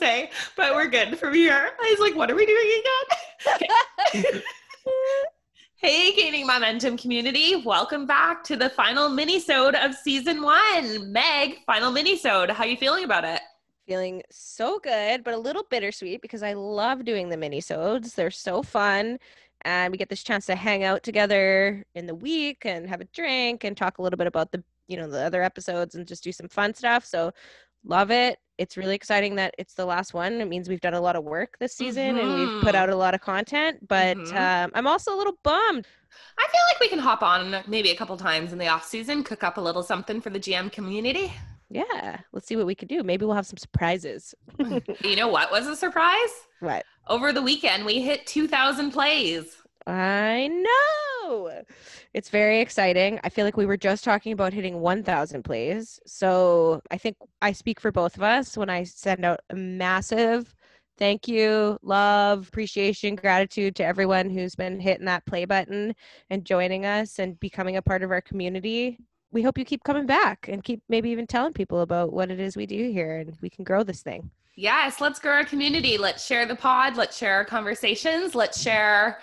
[0.00, 1.72] say, but we're good from here.
[1.78, 2.82] I was like, what are we doing
[4.14, 4.42] again?
[5.76, 7.56] hey, Gaining Momentum community.
[7.56, 11.12] Welcome back to the final mini-sode of season one.
[11.12, 12.48] Meg, final mini-sode.
[12.48, 13.42] How are you feeling about it?
[13.86, 18.14] feeling so good, but a little bittersweet because I love doing the mini-sodes.
[18.14, 19.18] They're so fun.
[19.62, 23.06] And we get this chance to hang out together in the week and have a
[23.06, 26.22] drink and talk a little bit about the, you know, the other episodes and just
[26.22, 27.04] do some fun stuff.
[27.04, 27.32] So
[27.84, 28.38] love it.
[28.60, 30.34] It's really exciting that it's the last one.
[30.42, 32.78] It means we've done a lot of work this season and we've put Mhm.
[32.78, 34.36] out a lot of content, but Mhm.
[34.66, 35.86] um, I'm also a little bummed.
[36.36, 39.24] I feel like we can hop on maybe a couple times in the off season,
[39.24, 41.32] cook up a little something for the GM community.
[41.70, 43.02] Yeah, let's see what we can do.
[43.02, 44.34] Maybe we'll have some surprises.
[45.04, 46.32] You know what was a surprise?
[46.60, 46.84] What?
[47.08, 49.56] Over the weekend, we hit 2,000 plays.
[49.86, 51.09] I know.
[52.12, 53.20] It's very exciting.
[53.24, 56.00] I feel like we were just talking about hitting 1,000 plays.
[56.06, 60.54] So I think I speak for both of us when I send out a massive
[61.00, 65.94] thank you, love, appreciation, gratitude to everyone who's been hitting that play button
[66.28, 68.98] and joining us and becoming a part of our community.
[69.32, 72.38] We hope you keep coming back and keep maybe even telling people about what it
[72.38, 74.30] is we do here and we can grow this thing.
[74.56, 75.96] Yes, let's grow our community.
[75.96, 76.96] Let's share the pod.
[76.96, 78.34] Let's share our conversations.
[78.34, 79.20] Let's share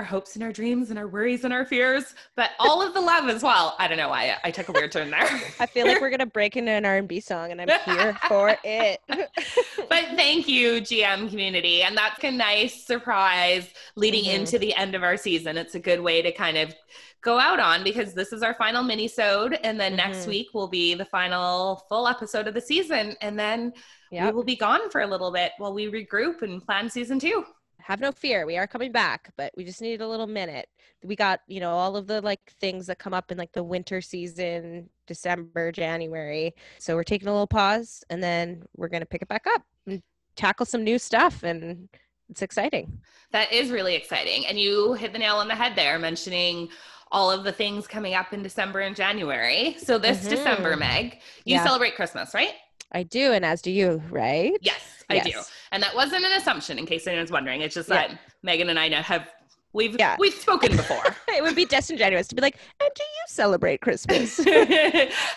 [0.00, 3.00] our hopes and our dreams and our worries and our fears, but all of the
[3.02, 3.76] love as well.
[3.78, 5.20] I don't know why I took a weird turn there.
[5.60, 9.00] I feel like we're to break into an R&B song and I'm here for it.
[9.06, 11.82] but thank you, GM community.
[11.82, 14.38] And that's a nice surprise leading Mhm.
[14.40, 15.58] into the end of our season.
[15.58, 16.74] It's a good way to kind of
[17.20, 19.58] go out on because this is our final mini-sode.
[19.62, 20.28] And then next Mhm.
[20.28, 23.16] week will be the final full episode of the season.
[23.20, 23.74] And then
[24.10, 27.44] we will be gone for a little bit while we regroup and plan season two.
[27.82, 30.68] Have no fear we are coming back but we just needed a little minute
[31.04, 33.62] we got you know all of the like things that come up in like the
[33.62, 39.06] winter season december january so we're taking a little pause and then we're going to
[39.06, 40.02] pick it back up and
[40.36, 41.88] tackle some new stuff and
[42.28, 43.00] it's exciting
[43.32, 44.46] That is really exciting.
[44.46, 46.68] And you hit the nail on the head there, mentioning
[47.12, 49.74] all of the things coming up in December and January.
[49.78, 50.30] So this Mhm.
[50.30, 51.64] December, Meg, you Yeah.
[51.64, 52.54] celebrate Christmas, right?
[52.92, 55.32] I do and as do you right Yes, I do.
[55.72, 57.62] And that wasn't an assumption in case anyone's wondering.
[57.62, 58.08] It's just Yeah.
[58.08, 59.28] that Megan and I know have
[59.72, 60.14] we've Yeah.
[60.20, 61.02] we've spoken before.
[61.28, 64.36] it would be disingenuous to be like and do you celebrate christmas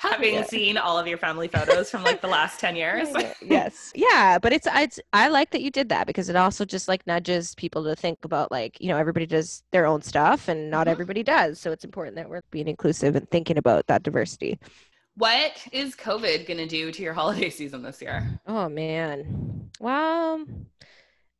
[0.01, 0.43] Having Yeah.
[0.45, 3.07] seen all of your family photos from like the last 10 years.
[3.41, 6.87] yes yeah but it's it's i like that you did that because it also just
[6.87, 10.69] like nudges people to think about like you know everybody does their own stuff and
[10.69, 10.91] not Mhm.
[10.91, 14.59] everybody does so it's important that we're being inclusive and thinking about that diversity
[15.15, 18.39] What is COVID going to do to your holiday season this year?
[18.47, 19.69] oh man.
[19.79, 20.45] Well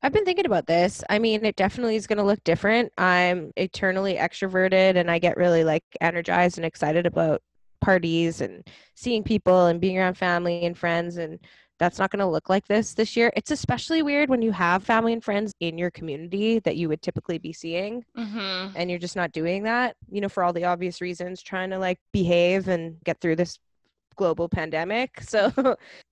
[0.01, 1.03] i've been thinking about this.
[1.09, 2.91] I mean it definitely is going to look different.
[2.97, 7.41] I'm eternally extroverted and i get really like energized and excited about
[7.81, 11.40] parties and seeing people and being around family and friends and
[11.79, 14.84] that's not going to look like this this year it's especially weird when you have
[14.84, 18.75] family and friends in your community that you would typically be seeing Mm-hmm.
[18.75, 21.79] and you're just not doing that you know for all the obvious reasons trying to
[21.79, 23.57] like behave and get through this
[24.16, 25.51] global pandemic so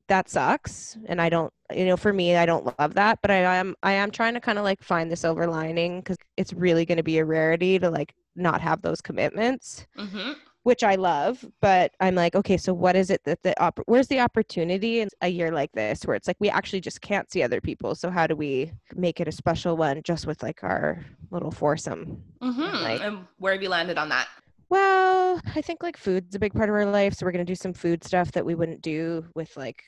[0.08, 3.36] that sucks and i don't you know for me i don't love that but i
[3.36, 6.86] am i am trying to kind of like find the silver lining because it's really
[6.86, 10.32] going to be a rarity to like not have those commitments Mm-hmm.
[10.64, 14.08] Which i love but i'm like okay so what is it that the opp- where's
[14.08, 17.42] the opportunity in a year like this where it's like we actually just can't see
[17.44, 21.04] other people so how do we make it a special one just with like our
[21.32, 22.84] little foursome Mm-hmm.
[22.84, 24.28] Like- and where have you landed on that?
[24.70, 27.56] Well, I think like food's a big part of our life, so we're gonna do
[27.56, 29.84] some food stuff that we wouldn't do with like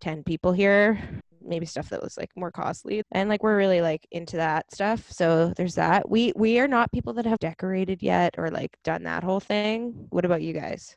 [0.00, 0.98] ten people here.
[1.46, 5.10] Maybe stuff that was like more costly, and like we're really like into that stuff.
[5.10, 6.08] So there's that.
[6.08, 10.06] We we are not people that have decorated yet or like done that whole thing.
[10.10, 10.96] What about you guys?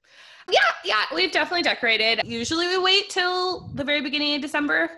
[0.51, 2.21] Yeah, yeah, we've definitely decorated.
[2.25, 4.89] Usually we wait till the very beginning of December,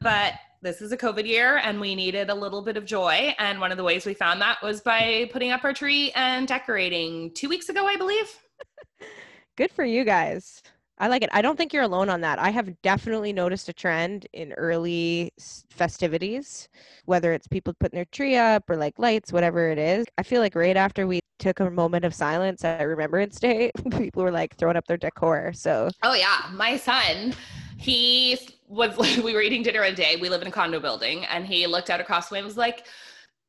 [0.00, 3.34] but this is a COVID year and we needed a little bit of joy.
[3.38, 6.46] And one of the ways we found that was by putting up our tree and
[6.46, 8.38] decorating two weeks ago, I believe.
[9.56, 10.62] Good for you guys.
[10.98, 11.30] I like it.
[11.32, 12.38] I don't think you're alone on that.
[12.38, 15.32] I have definitely noticed a trend in early
[15.70, 16.68] festivities,
[17.06, 20.06] whether it's people putting their tree up or like lights, whatever it is.
[20.18, 24.22] I feel like right after we took a moment of silence at Remembrance Day, people
[24.22, 25.52] were like throwing up their decor.
[25.54, 27.34] So, Oh yeah, my son,
[27.78, 30.16] he was we were eating dinner one day.
[30.20, 32.56] We live in a condo building, and he looked out across the way and was
[32.56, 32.86] like,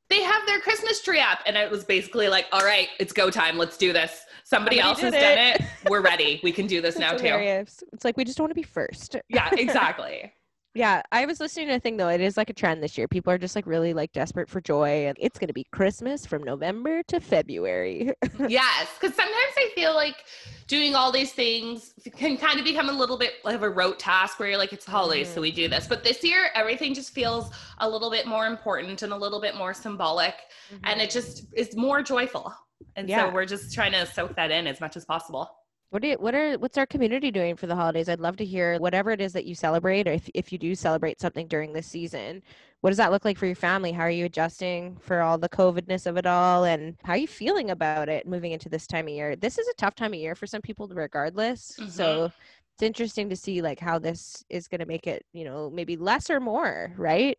[0.09, 3.29] "They have their Christmas tree up," and it was basically like, "All right, it's go
[3.29, 3.57] time.
[3.57, 5.61] Let's do this." Somebody, Somebody else has did done it.
[5.61, 5.89] it.
[5.89, 6.39] We're ready.
[6.43, 7.85] We can do this now It's too.
[7.93, 9.15] It's like we just want to be first.
[9.29, 10.31] Yeah, exactly.
[10.75, 12.09] Yeah, I was listening to a thing though.
[12.09, 13.07] It is like a trend this year.
[13.07, 16.43] People are just like really like desperate for joy, and it's gonna be Christmas from
[16.43, 18.11] November to February.
[18.47, 20.25] yes, because sometimes I feel like
[20.65, 24.39] doing all these things can kind of become a little bit of a rote task
[24.39, 25.41] where you're like, it's holidays, so mm-hmm.
[25.41, 25.85] we do this.
[25.85, 29.55] But this year, everything just feels a little bit more important and a little bit
[29.55, 30.33] more symbolic,
[30.71, 31.01] and mm-hmm.
[31.01, 32.51] it just is more joyful.
[32.95, 33.27] And Yeah.
[33.27, 35.49] so we're just trying to soak that in as much as possible.
[35.89, 38.09] What do you, what are what's our community doing for the holidays?
[38.09, 40.73] I'd love to hear whatever it is that you celebrate, or if if you do
[40.73, 42.41] celebrate something during this season.
[42.81, 43.91] What does that look like for your family?
[43.91, 47.27] How are you adjusting for all the COVIDness of it all, and how are you
[47.27, 49.35] feeling about it moving into this time of year?
[49.35, 51.73] This is a tough time of year for some people, regardless.
[51.79, 51.91] Mm-hmm.
[51.91, 52.31] So
[52.73, 55.95] it's interesting to see like how this is going to make it, you know, maybe
[55.95, 57.37] less or more, right?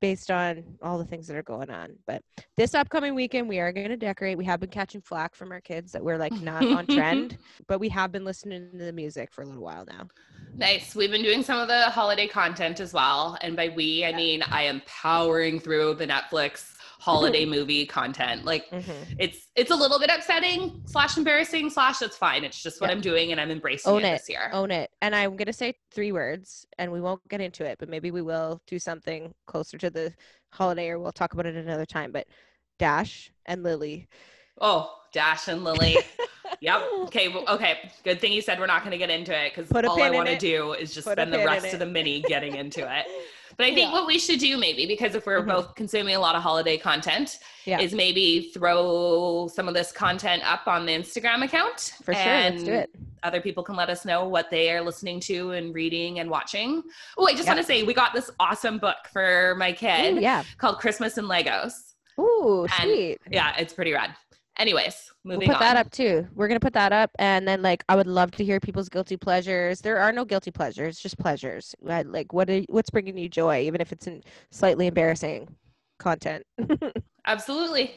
[0.00, 1.92] Based on all the things that are going on.
[2.06, 2.22] But
[2.56, 4.38] this upcoming weekend, we are going to decorate.
[4.38, 7.36] We have been catching flack from our kids that we're like not on trend,
[7.68, 10.08] but we have been listening to the music for a little while now.
[10.56, 10.94] Nice.
[10.94, 13.36] We've been doing some of the holiday content as well.
[13.42, 18.44] And by we, I mean I am powering through the Netflix holiday movie content.
[18.44, 19.16] Like Mhm.
[19.18, 22.44] it's it's a little bit upsetting slash embarrassing slash it's fine.
[22.44, 22.96] It's just what Yeah.
[22.96, 24.18] I'm doing and I'm embracing Own it, it.
[24.18, 24.50] this year.
[24.52, 24.90] Own it.
[25.00, 28.10] And I'm going to say three words and we won't get into it, but maybe
[28.10, 30.12] we will do something closer to the
[30.52, 32.12] holiday or we'll talk about it another time.
[32.12, 32.26] But
[32.78, 34.08] Dash and Lily.
[34.60, 35.96] Oh, Dash and Lily.
[36.60, 36.82] yep.
[37.04, 37.28] Okay.
[37.28, 37.90] well, Okay.
[38.04, 40.28] Good thing you said we're not going to get into it because all I want
[40.28, 43.06] to do is just Put spend the rest of the mini getting into it.
[43.56, 43.92] But I think Yeah.
[43.92, 45.48] what we should do maybe, because if we're Mhm.
[45.48, 47.80] both consuming a lot of holiday content, Yeah.
[47.80, 51.94] is maybe throw some of this content up on the Instagram account.
[52.04, 52.24] For sure.
[52.24, 52.90] Let's do it.
[53.22, 56.82] Other people can let us know what they are listening to and reading and watching.
[57.18, 60.20] Oh, I just want to say we got this awesome book for my kid Ooh,
[60.20, 60.42] yeah.
[60.58, 61.72] called Christmas and Legos.
[62.18, 63.18] Ooh, And sweet.
[63.30, 64.14] Yeah, it's pretty rad.
[64.60, 66.28] Anyways, We'll moving put that up too.
[66.34, 69.16] We're gonna put that up, and then like I would love to hear people's guilty
[69.16, 69.80] pleasures.
[69.80, 71.74] There are no guilty pleasures, just pleasures.
[71.80, 72.50] Like what?
[72.50, 75.48] Are, what's bringing you joy, even if it's in slightly embarrassing
[75.98, 76.44] content?
[77.26, 77.92] Absolutely.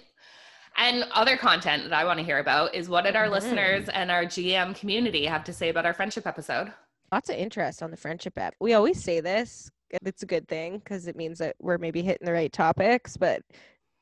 [0.77, 3.31] And other content that I want to hear about is what did our Mhm.
[3.31, 6.71] listeners and our GM community have to say about our friendship episode?
[7.11, 8.55] Lots of interest on the friendship app.
[8.61, 9.69] We always say this.
[9.91, 13.43] It's a good thing because it means that we're maybe hitting the right topics, but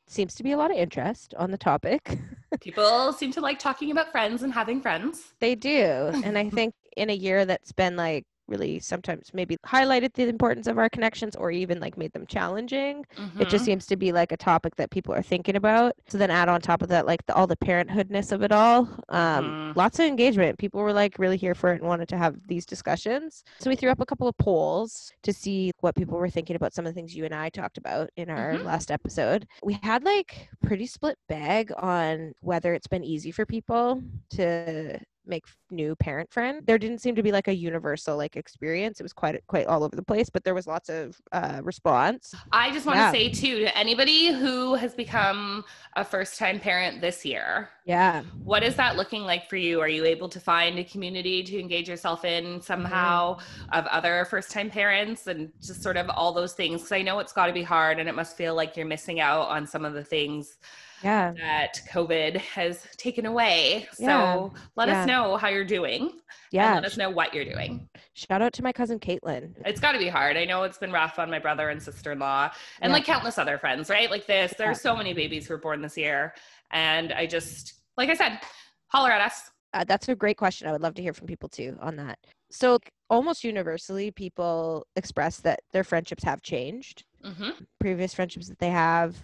[0.08, 2.18] seems to be a lot of interest on the topic.
[2.62, 5.34] People seem to like talking about friends and having friends.
[5.40, 6.12] They do.
[6.24, 10.68] And I think in a year that's been like really sometimes maybe highlighted the importance
[10.68, 13.06] of our connections or even like made them challenging,
[13.40, 13.66] it just Mhm.
[13.66, 15.94] seems to be like a topic that people are thinking about.
[16.10, 18.82] So then add on top of that, like the, all the parenthoodness of it all,
[19.10, 19.76] um, Mhm.
[19.76, 20.60] lots of engagement.
[20.60, 23.44] People were like really here for it and wanted to have these discussions.
[23.60, 26.74] So we threw up a couple of polls to see what people were thinking about
[26.74, 28.66] some of the things you and I talked about in our Mhm.
[28.66, 29.48] last episode.
[29.64, 35.46] We had like pretty split bag on whether it's been easy for people to make
[35.70, 39.14] new parent friend there didn't seem to be like a universal like experience it was
[39.14, 42.86] quite quite all over the place but there was lots of uh response I just
[42.86, 43.12] want Yeah.
[43.12, 45.64] to say too to anybody who has become
[45.96, 49.80] a first time parent this year, yeah what is that looking like for you?
[49.80, 53.38] Are you able to find a community to engage yourself in somehow
[53.72, 56.82] of other first time parents and just sort of all those things?
[56.82, 59.20] Because I know it's got to be hard and it must feel like you're missing
[59.20, 60.58] out on some of the things
[61.04, 63.88] yeah that COVID has taken away.
[64.00, 64.08] Yeah.
[64.48, 65.02] So let Yeah.
[65.02, 66.14] us know how you're doing
[66.52, 67.88] yeah let us know what you're doing.
[68.14, 70.36] shout out to my cousin caitlin It's got to be hard.
[70.38, 73.38] I know it's been rough on my brother and sister in law and like countless
[73.38, 74.10] other friends, right?
[74.12, 74.52] Like this.
[74.52, 74.66] Yeah.
[74.66, 76.34] There's so many babies who were born this year.
[76.72, 78.40] And I just, like I said,
[78.88, 79.50] holler at us.
[79.74, 82.20] uh, that's a great question i would love to hear from people too on that
[82.52, 82.78] so
[83.10, 89.16] almost universally people express that their friendships have changed hmm previous friendships that they have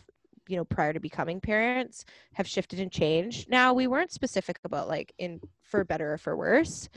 [0.48, 3.50] you know prior to becoming parents have shifted and changed.
[3.50, 6.90] Now we weren't specific about like in for better or for worse.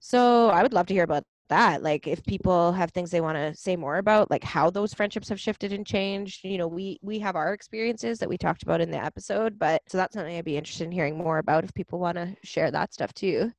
[0.00, 3.36] So i would love to hear about that like if people have things they want
[3.36, 6.44] to say more about like how those friendships have shifted and changed.
[6.44, 9.82] You know we we have our experiences that we talked about in the episode but
[9.88, 12.70] so that's something i'd be interested in hearing more about if people want to share
[12.70, 13.52] that stuff too.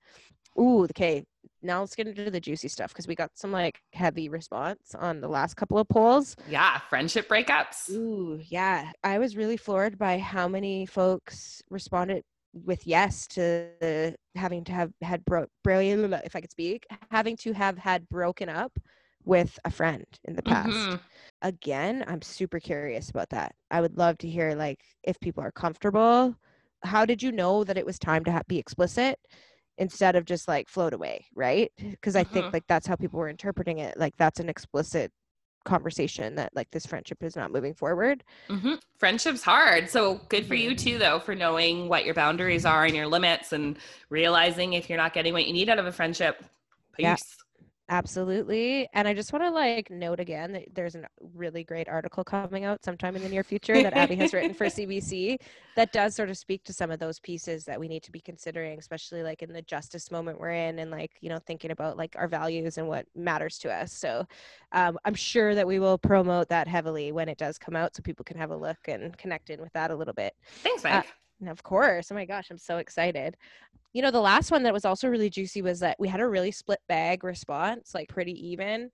[0.60, 1.24] Ooh okay
[1.64, 5.22] now let's get into the juicy stuff because we got some like heavy response on
[5.22, 6.80] the last couple of polls Yeah.
[6.90, 7.90] Friendship breakups.
[7.90, 8.92] Ooh, yeah.
[9.04, 14.72] I was really floored by how many folks responded with yes to the, having to
[14.74, 18.78] have had bro, if I could speak, having to have had broken up
[19.24, 20.70] with a friend in the past.
[20.70, 21.00] Mhm.
[21.42, 23.56] Again, I'm super curious about that.
[23.70, 26.36] I would love to hear like if people are comfortable.
[26.84, 29.20] How did you know that it was time to ha- be explicit
[29.82, 31.72] instead of just like float away, right?
[31.78, 32.32] Because I Mhm.
[32.34, 33.98] think like that's how people were interpreting it.
[33.98, 35.12] Like that's an explicit
[35.66, 38.24] conversation that like this friendship is not moving forward.
[38.50, 39.90] hmm Friendship's hard.
[39.90, 43.52] So good for you too, though, for knowing what your boundaries are and your limits
[43.52, 43.78] and
[44.10, 46.44] realizing if you're not getting what you need out of a friendship.
[46.96, 47.06] Peace.
[47.06, 47.41] Yeah.
[47.92, 48.88] Absolutely.
[48.94, 51.06] And I just want to like note again that there's a
[51.36, 54.66] really great article coming out sometime in the near future that Abby has written for
[54.68, 55.36] CBC
[55.76, 58.22] that does sort of speak to some of those pieces that we need to be
[58.22, 61.98] considering, especially like in the justice moment we're in and like, you know, thinking about
[61.98, 63.92] like our values and what matters to us.
[63.92, 64.26] So
[64.72, 68.02] um, I'm sure that we will promote that heavily when it does come out so
[68.02, 70.34] people can have a look and connect in with that a little bit.
[70.64, 71.08] Thanks, Uh, Mike.
[71.42, 73.36] And of course, oh my gosh, I'm so excited.
[73.94, 76.28] You know, the last one that was also really juicy was that we had a
[76.28, 78.90] really split bag response, like pretty even,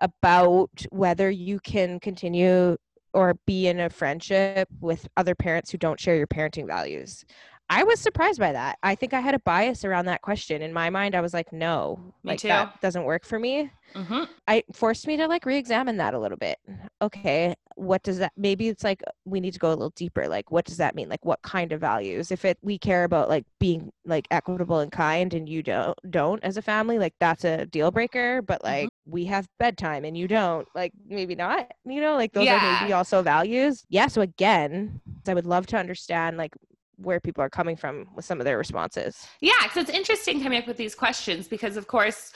[0.00, 2.76] about whether you can continue
[3.12, 7.24] or be in a friendship with other parents who don't share your parenting values.
[7.70, 8.78] I was surprised by that.
[8.82, 10.60] I think I had a bias around that question.
[10.60, 12.48] In my mind, I was like, no, Me like too.
[12.48, 13.70] that doesn't work for me.
[13.94, 16.58] hmm I forced me to like re-examine that a little bit.
[17.00, 20.26] Okay, what does that maybe it's like we need to go a little deeper.
[20.26, 21.08] Like what does that mean?
[21.08, 22.32] Like what kind of values?
[22.32, 26.42] If it we care about like being like equitable and kind and you don't don't
[26.42, 30.26] as a family, like that's a deal breaker, but like we have bedtime and you
[30.26, 33.84] don't, like maybe not, you know, like those are maybe also values.
[33.88, 36.54] Yeah, so again, I would love to understand like
[37.00, 39.26] where people are coming from with some of their responses.
[39.40, 42.32] Yeah, because it's interesting coming up with these questions because, of course,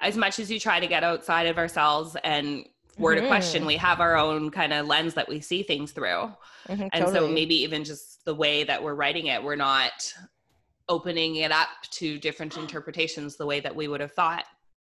[0.00, 2.66] as much as you try to get outside of ourselves and
[2.98, 3.66] word a question, Mhm.
[3.66, 6.34] we have our own kind of lens that we see things through.
[6.68, 10.12] Mhm, And so maybe even just the way that we're writing it, we're not
[10.88, 14.44] opening it up to different interpretations the way that we would have thought.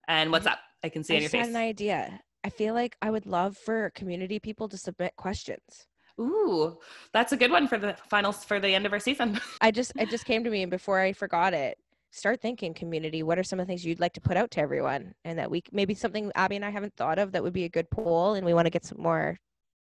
[0.07, 0.59] And what's up?
[0.83, 1.55] I can see I on your just had face.
[1.55, 2.21] an idea.
[2.43, 5.87] I feel like I would love for community people to submit questions.
[6.19, 6.77] Ooh,
[7.13, 9.39] that's a good one for the finals for the end of our season.
[9.61, 11.77] I just it just came to me and before I forgot it.
[12.11, 13.21] Start thinking community.
[13.23, 15.13] What are some of the things you'd like to put out to everyone?
[15.23, 17.69] And that we maybe something Abby and I haven't thought of that would be a
[17.69, 19.37] good poll and we want to get some more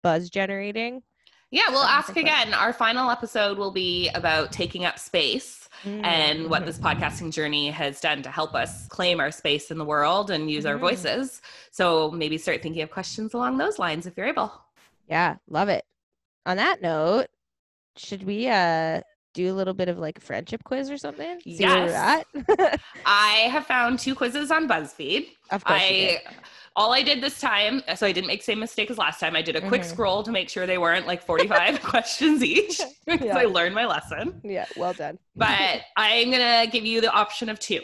[0.03, 1.03] buzz generating.
[1.51, 2.53] yeah, we'll ask again.
[2.53, 5.69] Our final episode will be about taking up space.
[5.85, 9.85] and what this podcasting journey has done to help us claim our space in the
[9.85, 10.79] world and use our Mhm.
[10.81, 11.41] voices.
[11.71, 14.51] So maybe start thinking of questions along those lines if you're able.
[15.07, 15.85] Yeah, love it.
[16.47, 17.27] On that note,
[17.97, 19.01] should we uh
[19.33, 21.39] do a little bit of like a friendship quiz or something?
[21.41, 22.23] See Yes.
[23.05, 25.27] I have found two quizzes on BuzzFeed.
[25.51, 25.79] of course.
[25.83, 26.21] I
[26.75, 29.35] all I did this time, so I didn't make the same mistake as last time.
[29.35, 29.85] I did a quick Mhm.
[29.85, 33.37] scroll to make sure they weren't like 45 questions each because Yeah.
[33.37, 34.39] I learned my lesson.
[34.43, 35.19] Yeah, well done.
[35.35, 37.81] But I'm gonna give you the option of two.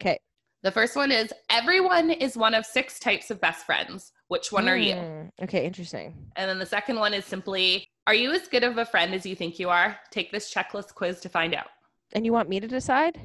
[0.00, 0.18] Okay.
[0.62, 4.10] The first one is everyone is one of six types of best friends.
[4.28, 4.94] Which one are you?
[4.94, 6.14] Mm, Okay, interesting.
[6.36, 9.24] And then the second one is simply Are you as good of a friend as
[9.26, 9.96] you think you are?
[10.10, 11.68] Take this checklist quiz to find out.
[12.12, 13.20] And you want me to decide?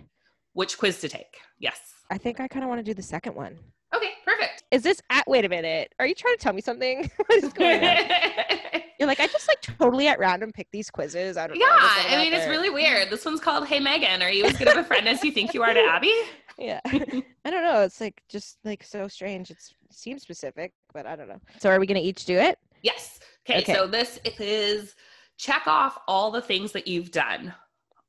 [0.53, 1.37] Which quiz to take?
[1.59, 1.79] Yes.
[2.09, 3.57] I think I kind of want to do the second one.
[3.95, 4.63] Okay, perfect.
[4.71, 5.93] Is this at wait a minute.
[5.99, 7.09] Are you trying to tell me something?
[7.25, 7.97] what is going on?
[8.99, 11.35] You're like, I just like totally at random pick these quizzes.
[11.35, 11.65] I don't know.
[11.65, 13.09] yeah, put 'em I mean, it's really weird.
[13.09, 14.21] This one's called Hey Megan.
[14.21, 16.13] Are you as good of a friend as you think you are to Abby?
[16.57, 16.79] Yeah.
[16.85, 17.81] I don't know.
[17.81, 19.49] It's like just like so strange.
[19.49, 21.39] It's, it seems specific, but I don't know.
[21.59, 22.57] So are we gonna each do it?
[22.81, 23.19] Yes.
[23.49, 23.73] Okay, Okay.
[23.73, 24.95] so this is
[25.37, 27.53] check off all the things that you've done.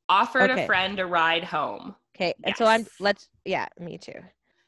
[0.09, 0.63] Offered Okay.
[0.63, 1.95] a friend a ride home.
[2.15, 2.33] Okay.
[2.43, 4.13] And so I'm let's yeah, me too.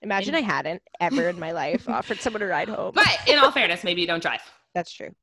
[0.02, 2.92] Imagine In- I hadn't ever in my life offered someone a ride home.
[2.96, 4.42] But in all fairness, maybe you don't drive.
[4.74, 5.14] That's true.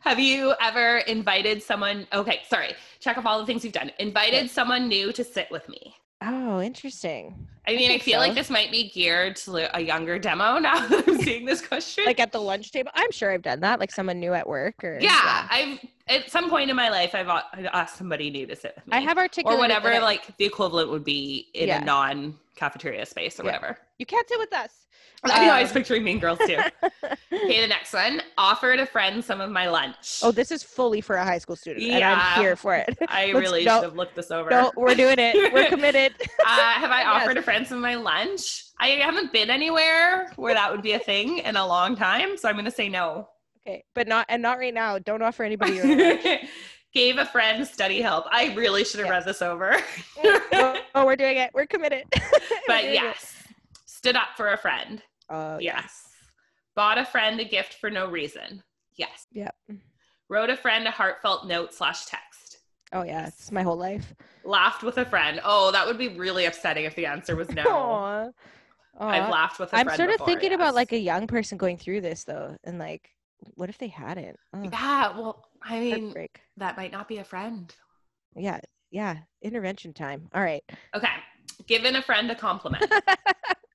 [0.00, 2.06] Have you ever invited someone?
[2.12, 2.74] Okay, sorry.
[3.00, 3.90] Check off all the things you've done.
[3.98, 5.94] Invited someone new to sit with me.
[6.22, 7.46] Oh, interesting.
[7.68, 10.86] I mean, I, think feel like this might be geared to a younger demo now
[10.88, 12.04] that I'm seeing this question.
[12.06, 12.90] Like at the lunch table.
[12.94, 16.48] I'm sure I've done that, like someone new at work or yeah, I've at some
[16.48, 18.96] point in my life I've asked somebody new to sit with me.
[18.96, 21.82] I have articulated or whatever like the equivalent would be in Yeah.
[21.82, 23.52] a non cafeteria space or Yeah.
[23.52, 23.78] whatever.
[23.98, 24.86] You can't sit with us.
[25.24, 26.58] I know I was Um, picturing Mean Girls too.
[27.32, 28.22] okay, the next one.
[28.38, 30.20] Offered a friend some of my lunch.
[30.22, 32.32] Oh, this is fully for a high school student, and Yeah.
[32.36, 32.96] I'm here for it.
[33.08, 34.50] I let's- really no, should have looked this over.
[34.50, 35.52] No, we're doing it.
[35.52, 36.14] We're committed.
[36.20, 37.08] uh, have I Yes.
[37.22, 38.64] offered a friend some of my lunch?
[38.78, 42.48] I haven't been anywhere where that would be a thing in a long time, so
[42.48, 43.28] I'm going to say no.
[43.66, 44.98] Okay, but not and not right now.
[44.98, 46.46] Don't offer anybody your lunch.
[46.94, 48.26] Gave a friend study help.
[48.30, 49.76] I really should have read this over.
[50.24, 51.50] oh, oh, we're doing it.
[51.52, 52.04] We're committed.
[52.14, 52.20] We're
[52.68, 53.16] but doing it.
[54.06, 55.02] Yes, stood up for a friend.
[55.28, 55.80] Uh, oh, yeah.
[55.80, 56.08] Yes.
[56.74, 58.62] Bought a friend a gift for no reason.
[58.96, 59.26] Yes.
[59.32, 59.54] Yep.
[60.28, 62.58] Wrote a friend a heartfelt note slash text.
[62.92, 64.14] Oh yeah, it's my whole life.
[64.44, 65.40] Laughed with a friend.
[65.44, 67.62] Oh, that would be really upsetting if the answer was no.
[67.68, 68.28] Aw.
[68.98, 69.30] I've Aw.
[69.30, 72.00] laughed with a I'm sort of before, thinking about like a young person going through
[72.00, 73.10] this though, and like,
[73.54, 74.36] what if they hadn't?
[74.54, 76.40] Ugh, Yeah, well, I mean, heartbreak.
[76.58, 77.74] that might not be a friend.
[78.34, 78.60] Yeah,
[78.90, 79.18] yeah.
[79.42, 80.28] Intervention time.
[80.34, 80.62] All right.
[80.94, 81.08] Okay.
[81.66, 82.90] Given a friend a compliment.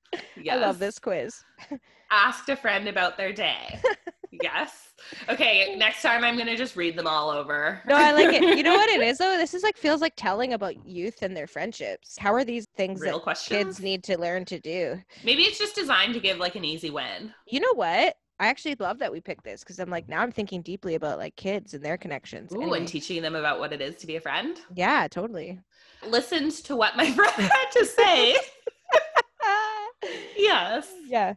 [0.50, 1.42] I love this quiz.
[2.10, 3.80] Asked a friend about their day.
[4.30, 4.92] yes.
[5.30, 7.80] Okay, next time I'm going to just read them all over.
[7.88, 8.56] No, I like it.
[8.56, 9.36] You know what it is though?
[9.38, 12.16] This is like feels like telling about youth and their friendships.
[12.18, 13.64] How are these things Real that questions.
[13.64, 15.00] kids need to learn to do?
[15.24, 17.32] Maybe it's just designed to give like an easy win.
[17.46, 18.14] You know what?
[18.38, 21.18] I actually love that we picked this because I'm like now I'm thinking deeply about
[21.18, 22.52] like kids and their connections.
[22.52, 24.58] Ooh, Anyway, and teaching them about what it is to be a friend.
[24.74, 25.60] yeah, totally.
[26.06, 28.36] Listened to what my friend had to say.
[30.36, 30.92] Yes.
[31.06, 31.34] yeah.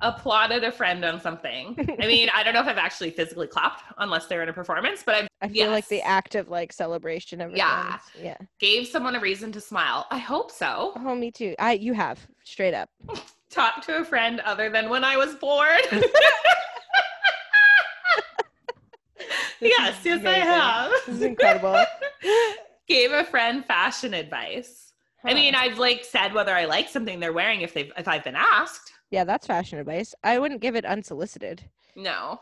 [0.00, 1.74] Applauded a friend on something.
[2.00, 5.02] I mean, I don't know if I've actually physically clapped unless they're in a performance,
[5.04, 7.98] but I've I feel like the act of like celebration of Yeah.
[8.20, 8.36] Yeah.
[8.60, 10.06] gave someone a reason to smile.
[10.12, 10.92] I hope so.
[10.96, 11.56] Oh, me too.
[11.58, 12.88] I you have straight up.
[13.50, 15.80] Talked to a friend other than when I was bored.
[19.60, 20.90] Yes, yes, I have.
[21.06, 21.84] This is incredible.
[22.86, 24.87] Gave a friend fashion advice.
[25.28, 28.24] I mean, I've like said whether I like something they're wearing if they've if I've
[28.24, 28.92] been asked.
[29.10, 30.14] yeah, that's fashion advice.
[30.24, 31.62] I wouldn't give it unsolicited.
[31.96, 32.40] No.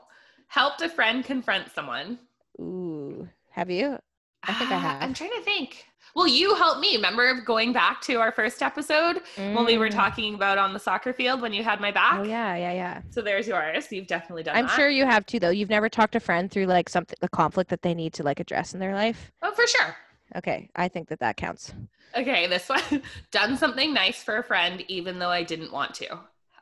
[0.49, 2.19] Helped a friend confront someone.
[2.61, 3.99] Ooh, have you?
[4.45, 5.03] I think I Ah, have.
[5.03, 5.85] I'm trying to think.
[6.15, 6.95] Well, you helped me.
[6.97, 9.95] Remember going back to our first episode when we were Mm.
[9.95, 12.21] talking about on the soccer field when you had my back?
[12.21, 13.03] Oh yeah, yeah, yeah.
[13.11, 13.91] So there's yours.
[13.93, 14.77] You've definitely done I'm that.
[14.77, 15.51] sure you have too, though.
[15.51, 18.41] You've never talked a friend through like something, a conflict that they need to like
[18.41, 19.31] address in their life.
[19.43, 19.95] Oh, for sure.
[20.35, 21.73] Okay, I think that that counts.
[22.17, 23.03] Okay, this one.
[23.31, 26.15] Done something nice for a friend even though I didn't want to.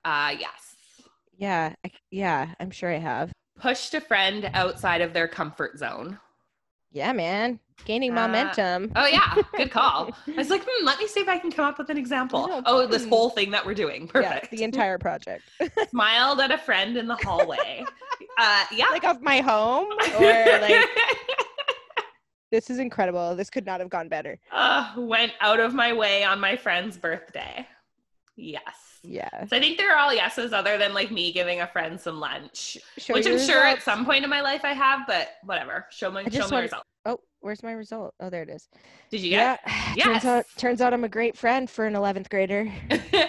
[0.05, 0.77] Uh yes.
[1.37, 3.33] Yeah, I, yeah, I'm sure I have.
[3.59, 6.19] Pushed a friend outside of their comfort zone.
[6.93, 8.93] Yeah, man, gaining Uh, momentum.
[8.95, 10.11] Oh yeah, good call.
[10.29, 12.47] I was like, hmm, let me see if I can come up with an example.
[12.47, 14.07] know, Oh, this whole thing that we're doing.
[14.07, 14.49] Perfect.
[14.53, 15.43] Yeah, the entire project.
[15.91, 17.85] Smiled at a friend in the hallway.
[18.39, 18.87] uh yeah.
[18.93, 19.89] like of my home,
[20.21, 20.87] or like
[22.55, 23.35] this is incredible.
[23.35, 24.39] This could not have gone better.
[24.53, 27.67] uh, went out of my way on my friend's birthday.
[28.37, 28.63] Yes.
[29.07, 32.21] Yeah, So I think they're all yeses other than like me giving a friend some
[32.21, 32.79] lunch.
[32.97, 35.85] Show which I'm sure at some point in my life I have, but whatever.
[35.91, 36.85] Show me, show just me want- result.
[37.05, 38.15] Oh, where's my result?
[38.21, 38.67] Oh, there it is.
[39.11, 39.61] Did you get?
[40.01, 42.73] Turns out, turns out I'm a great friend for an 11th grader.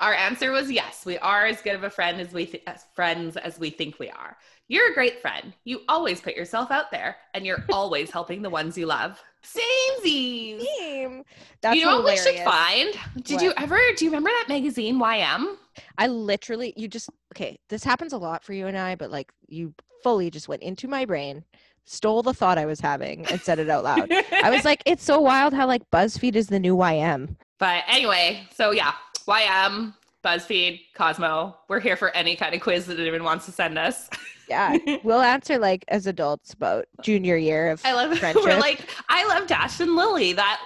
[0.00, 1.06] Our answer was yes.
[1.06, 3.98] We are as good of a friend as we th- as friends as we think
[3.98, 4.36] we are.
[4.68, 5.52] You're a great friend.
[5.64, 9.22] You always put yourself out there, and you're always helping the ones you love.
[9.44, 10.64] Samesies.
[10.78, 11.22] Same.
[11.60, 12.94] That's you know what we should find?
[13.22, 13.78] Did you ever?
[13.96, 15.56] Do you remember that magazine YM?
[15.98, 19.32] I literally, you just, okay, this happens a lot for you and I, but like
[19.48, 21.44] you fully just went into my brain,
[21.84, 24.10] stole the thought I was having, and said it out loud.
[24.10, 27.36] I was like, it's so wild how like BuzzFeed is the new YM.
[27.58, 28.92] But anyway, so yeah,
[29.26, 31.56] YM, BuzzFeed, Cosmo.
[31.68, 34.08] We're here for any kind of quiz that anyone wants to send us.
[34.48, 34.76] Yeah.
[35.04, 38.44] we'll answer like as adults about junior year of I love friendship.
[38.44, 40.60] We're like, I love Dash and Lily, that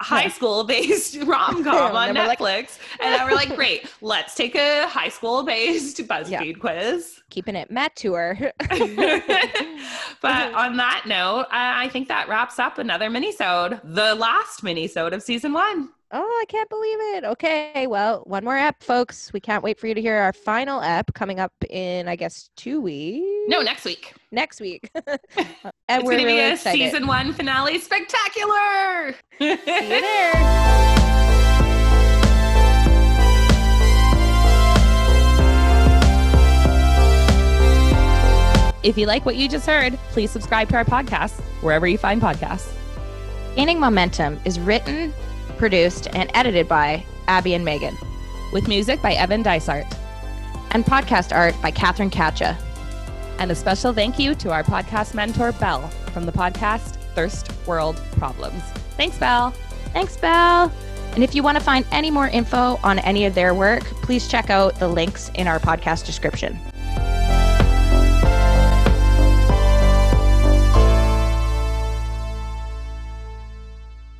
[0.00, 0.28] high Yeah.
[0.30, 2.78] school based rom com on and like- Netflix.
[3.00, 7.20] and then we're like, great, let's take a high school based BuzzFeed quiz.
[7.30, 8.36] keeping it mature.
[10.20, 15.12] but on that note, I I think that wraps up another minisode, the last minisode
[15.12, 15.90] of season one.
[16.14, 17.24] Oh, I can't believe it.
[17.24, 19.32] Okay, well, one more app, folks.
[19.32, 22.50] We can't wait for you to hear our final app coming up in, I guess,
[22.54, 23.26] two weeks.
[23.48, 24.12] No, next week.
[24.30, 24.90] next week.
[25.06, 26.78] and it's we're going to really be a excited.
[26.78, 29.14] season one finale spectacular.
[29.38, 30.32] See you there.
[38.82, 42.20] If you like what you just heard, please subscribe to our podcast wherever you find
[42.20, 42.70] podcasts.
[43.54, 45.14] Gaining Momentum is written,
[45.62, 47.96] produced, and edited by Abby and Megan,
[48.52, 49.86] With music by Evan Dysart.
[50.72, 52.56] and podcast art by Catherine Katcha.
[53.38, 57.96] And a special thank you to our podcast mentor, Belle, from the podcast Thirst World
[58.16, 58.60] Problems.
[58.96, 59.52] Thanks, Belle.
[59.92, 60.72] Thanks, Belle.
[61.14, 64.26] And if you want to find any more info on any of their work, please
[64.26, 66.58] check out the links in our podcast description.